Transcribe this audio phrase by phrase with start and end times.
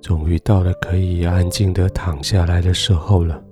[0.00, 3.42] 终于到了可以安静的躺下来的时候了。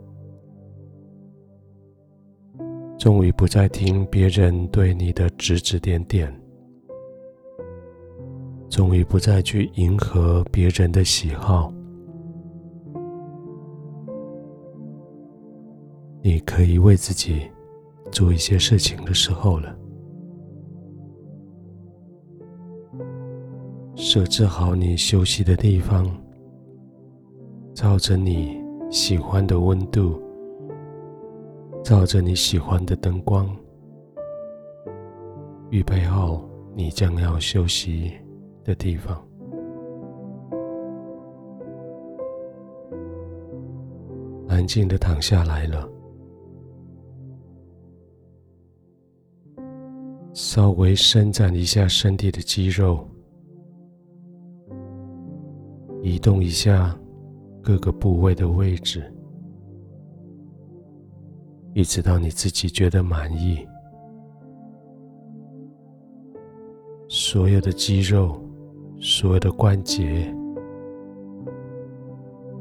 [2.99, 6.33] 终于不再听别人对你的指指点点，
[8.71, 11.73] 终于不再去迎合别人的喜好。
[16.23, 17.43] 你可以为自己
[18.11, 19.77] 做一些事情的时候了。
[23.95, 26.05] 设置好你休息的地方，
[27.77, 28.59] 照着你
[28.91, 30.19] 喜欢的温度。
[31.85, 33.55] 照着你喜欢的灯光，
[35.69, 36.43] 预备好
[36.75, 38.11] 你将要休息
[38.65, 39.23] 的地方，
[44.49, 45.87] 安静的躺下来了，
[50.33, 53.07] 稍微伸展一下身体的肌肉，
[56.03, 56.99] 移动一下
[57.67, 59.13] 各个部位的位置。
[61.75, 63.67] 一直到你自己觉得满意，
[67.09, 68.41] 所有的肌肉、
[69.01, 70.33] 所有的关节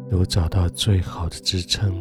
[0.10, 1.94] 都找到最好的支撑，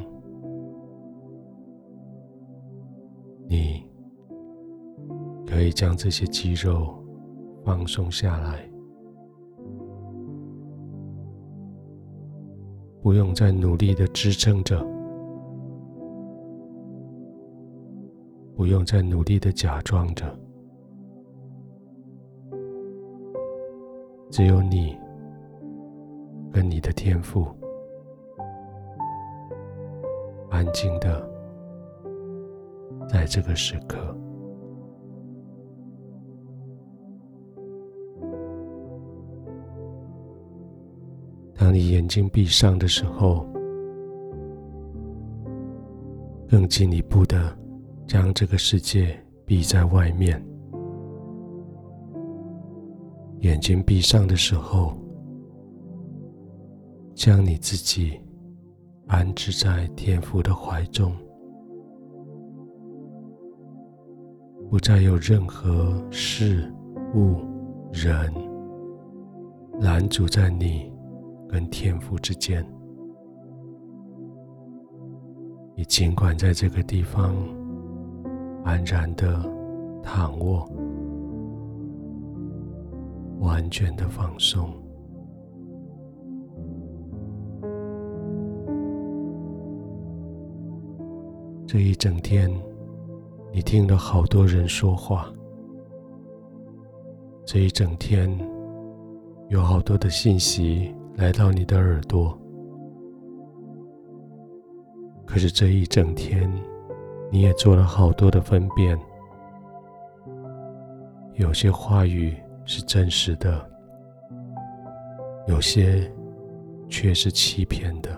[3.47, 3.85] 你
[5.47, 6.99] 可以将这些肌肉
[7.65, 8.67] 放松下来，
[13.05, 14.83] 不用再努力的支撑着。
[18.57, 20.25] 不用再努力的假装着，
[24.31, 24.99] 只有你
[26.51, 27.47] 跟你的天赋，
[30.49, 31.29] 安静的
[33.07, 34.17] 在这个时刻。
[41.65, 43.47] 当你眼睛闭上的时候，
[46.47, 47.57] 更进一步的。
[48.07, 50.45] 将这个世界闭在外面，
[53.39, 54.95] 眼睛闭上的时候，
[57.15, 58.21] 将你自己
[59.07, 61.17] 安置在天父的怀中，
[64.69, 66.71] 不再有任何事
[67.15, 67.39] 物、
[67.91, 68.31] 人
[69.81, 70.93] 拦阻在你
[71.49, 72.67] 跟天父之间。
[75.77, 77.35] 你尽管在这个地方。
[78.67, 79.45] 安然的
[80.03, 80.67] 躺卧，
[83.41, 84.73] 完全的放松。
[91.67, 92.51] 这一整天，
[93.53, 95.31] 你听了好多人说话。
[97.45, 98.35] 这一整天，
[99.51, 102.37] 有好多的信息来到你的耳朵。
[105.25, 106.53] 可是这一整天，
[107.31, 108.99] 你也做了好多的分辨，
[111.35, 113.69] 有些话语是真实的，
[115.47, 116.11] 有些
[116.89, 118.11] 却是欺骗的，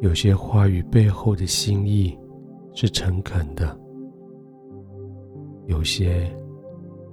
[0.00, 2.18] 有些话语背后的心意
[2.74, 3.78] 是诚恳的，
[5.66, 6.30] 有些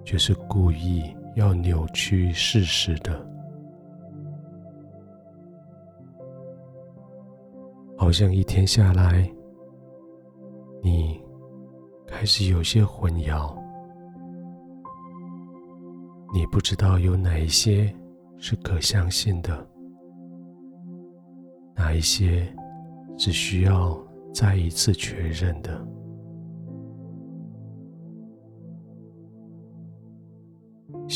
[0.03, 1.03] 却是故意
[1.35, 3.25] 要扭曲事实的。
[7.97, 9.31] 好像一天下来。
[10.81, 11.19] 你
[12.05, 13.57] 开始有些混淆，
[16.31, 17.91] 你不知道有哪一些
[18.37, 19.67] 是可相信的，
[21.75, 22.47] 哪一些
[23.17, 23.97] 只需要
[24.31, 25.83] 再一次确认的。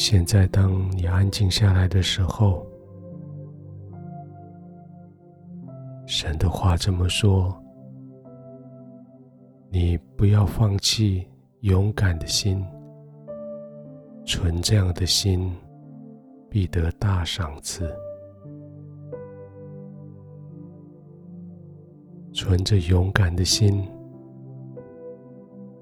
[0.01, 2.65] 现在，当你安静下来的时候，
[6.05, 7.53] 神的话这么说。
[9.69, 11.27] 你不要放弃
[11.59, 12.65] 勇敢的心，
[14.25, 15.53] 存这样的心，
[16.49, 17.93] 必得大赏赐。
[22.33, 23.85] 存着勇敢的心，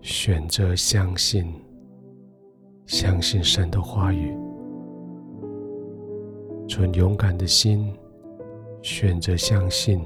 [0.02, 1.54] 选择相信，
[2.88, 4.34] 相信神的话语。
[6.70, 7.94] 存勇敢的心，
[8.82, 10.02] 选择相信，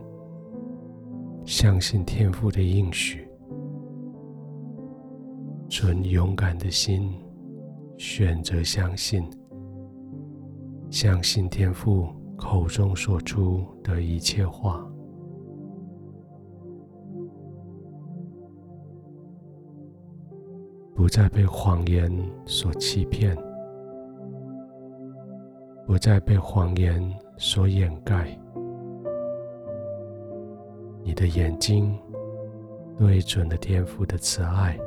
[1.45, 3.27] 相信天父的应许。
[5.69, 7.13] 存勇敢的心，
[7.99, 9.23] 选择相信，
[10.89, 14.90] 相信天父口中说出的一切话，
[21.01, 22.15] 不再被谎言
[22.45, 23.35] 所欺骗，
[25.87, 27.01] 不再被谎言
[27.37, 28.37] 所掩盖。
[31.01, 31.97] 你的眼睛
[32.99, 34.77] 对准了天父的慈爱，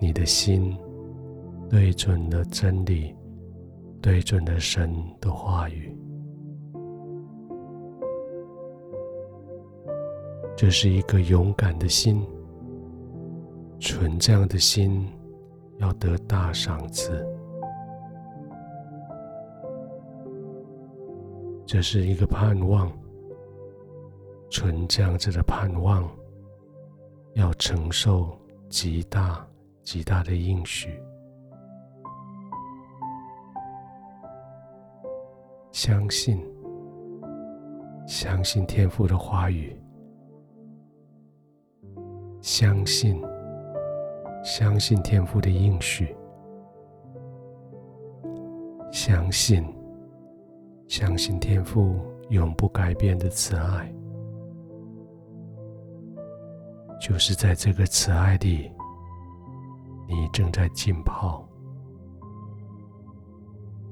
[0.00, 0.74] 你的心
[1.68, 3.14] 对准了真理，
[4.00, 4.90] 对准了神
[5.20, 5.94] 的话语。
[10.56, 12.26] 这是一个勇敢的心，
[13.82, 15.04] 纯这样的心
[15.78, 17.26] 要得大赏赐。
[21.66, 22.92] 这是一个盼望，
[24.48, 26.08] 纯这样子的盼望
[27.34, 28.38] 要承受
[28.68, 29.44] 极大
[29.82, 31.02] 极大的应许，
[35.72, 36.40] 相信，
[38.06, 39.76] 相信天父的话语。
[42.40, 43.20] 相信，
[44.42, 46.14] 相信天父的应许，
[48.90, 49.64] 相信，
[50.88, 52.00] 相信天父
[52.30, 53.94] 永不改变的慈爱，
[57.00, 58.70] 就是在这个慈爱里，
[60.08, 61.48] 你正在浸泡；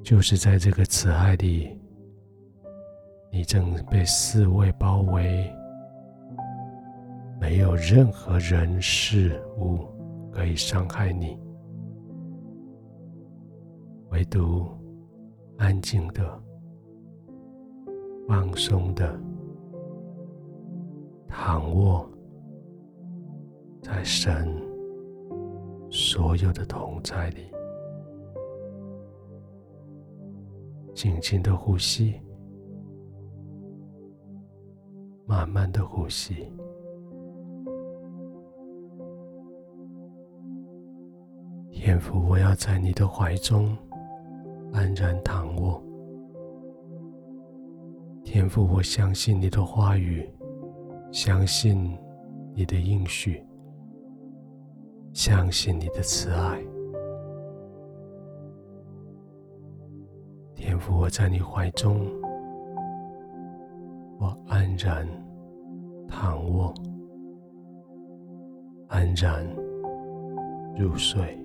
[0.02, 1.81] 就是在这个慈爱里，
[3.31, 5.49] 你正被四围包围。
[7.41, 9.90] 没有任何人事物。
[10.32, 11.38] 可以伤害你，
[14.11, 14.67] 唯独
[15.59, 16.43] 安静的、
[18.29, 19.21] 放松的
[21.29, 22.09] 躺卧
[23.82, 24.49] 在神
[25.91, 27.50] 所有的同在里，
[30.94, 32.21] 轻轻的呼吸，
[35.26, 36.53] 慢慢的呼吸。
[41.91, 43.77] 天父，我要在你的怀中
[44.73, 45.83] 安然躺卧。
[48.23, 50.25] 天父，我相信你的话语，
[51.11, 51.99] 相信
[52.55, 53.45] 你的应许，
[55.13, 56.63] 相信你的慈爱。
[60.55, 62.07] 天父，我在你怀中，
[64.21, 65.05] 我安然
[66.07, 66.73] 躺卧，
[68.87, 69.45] 安然
[70.79, 71.37] 入睡。